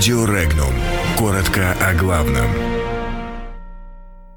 [0.00, 0.72] Радио Регнум.
[1.18, 2.48] Коротко о главном.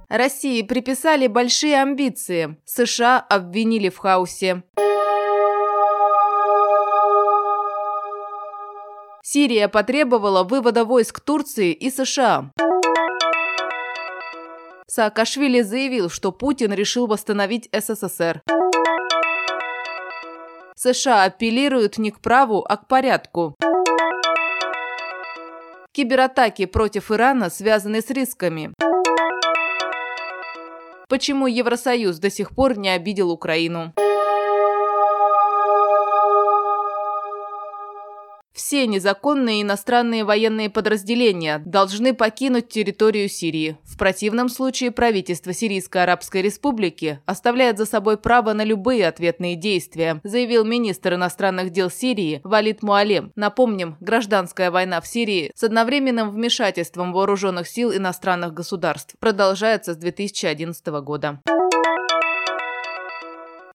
[0.09, 2.57] России приписали большие амбиции.
[2.65, 4.63] США обвинили в хаосе.
[9.21, 12.51] Сирия потребовала вывода войск Турции и США.
[14.85, 18.41] Саакашвили заявил, что Путин решил восстановить СССР.
[20.75, 23.55] США апеллируют не к праву, а к порядку.
[25.95, 28.73] Кибератаки против Ирана связаны с рисками.
[31.07, 33.93] Почему Евросоюз до сих пор не обидел Украину?
[38.73, 43.77] Все незаконные иностранные военные подразделения должны покинуть территорию Сирии.
[43.83, 50.21] В противном случае правительство Сирийской Арабской Республики оставляет за собой право на любые ответные действия,
[50.23, 53.31] заявил министр иностранных дел Сирии Валид Муалем.
[53.35, 60.83] Напомним, гражданская война в Сирии с одновременным вмешательством вооруженных сил иностранных государств продолжается с 2011
[61.03, 61.41] года.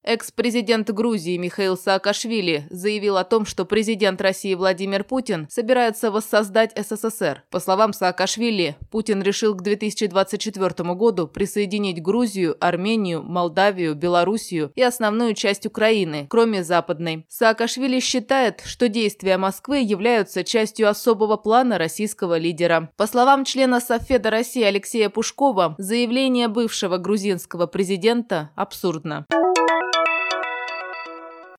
[0.08, 7.42] Экс-президент Грузии Михаил Саакашвили заявил о том, что президент России Владимир Путин собирается воссоздать СССР.
[7.50, 15.34] По словам Саакашвили, Путин решил к 2024 году присоединить Грузию, Армению, Молдавию, Белоруссию и основную
[15.34, 17.26] часть Украины, кроме Западной.
[17.28, 22.90] Саакашвили считает, что действия Москвы являются частью особого плана российского лидера.
[22.96, 29.26] По словам члена Софеда России Алексея Пушкова, заявление бывшего грузинского президента абсурдно.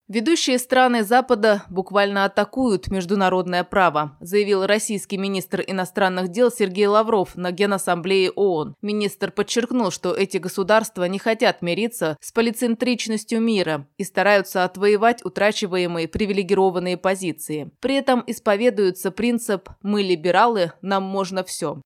[0.09, 7.52] Ведущие страны Запада буквально атакуют международное право, заявил российский министр иностранных дел Сергей Лавров на
[7.52, 8.73] Генассамблее ООН.
[8.81, 16.07] Министр подчеркнул, что эти государства не хотят мириться с полицентричностью мира и стараются отвоевать утрачиваемые
[16.07, 17.69] привилегированные позиции.
[17.80, 21.83] При этом исповедуется принцип «мы либералы, нам можно все».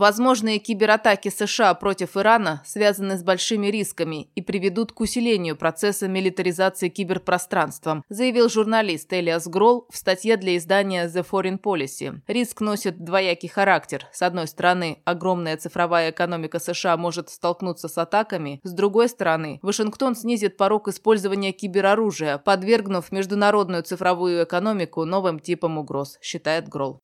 [0.00, 6.88] Возможные кибератаки США против Ирана связаны с большими рисками и приведут к усилению процесса милитаризации
[6.88, 12.22] киберпространства, заявил журналист Элиас Гролл в статье для издания The Foreign Policy.
[12.28, 14.06] Риск носит двоякий характер.
[14.10, 20.16] С одной стороны, огромная цифровая экономика США может столкнуться с атаками, с другой стороны, Вашингтон
[20.16, 27.00] снизит порог использования кибероружия, подвергнув международную цифровую экономику новым типам угроз, считает Гролл.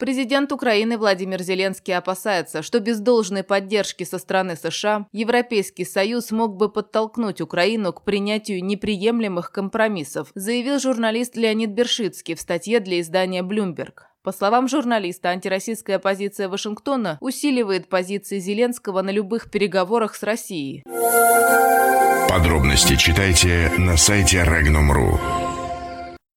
[0.00, 6.56] Президент Украины Владимир Зеленский опасается, что без должной поддержки со стороны США Европейский Союз мог
[6.56, 13.42] бы подтолкнуть Украину к принятию неприемлемых компромиссов, заявил журналист Леонид Бершицкий в статье для издания
[13.42, 13.92] Bloomberg.
[14.22, 20.82] По словам журналиста, антироссийская позиция Вашингтона усиливает позиции Зеленского на любых переговорах с Россией.
[22.26, 25.39] Подробности читайте на сайте Regnum.ru.